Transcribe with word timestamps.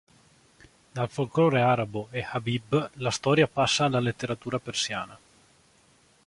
Dal 0.95 1.09
folklore 1.15 1.61
arabo 1.61 2.07
e 2.09 2.25
Habib 2.27 2.89
la 2.93 3.11
storia 3.11 3.47
passa 3.47 3.85
alla 3.85 3.99
letteratura 3.99 4.57
persiana. 4.57 5.15